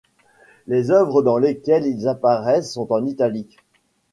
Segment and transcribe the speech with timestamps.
[0.65, 3.59] Les œuvres dans lesquelles ils apparaissent sont en italique.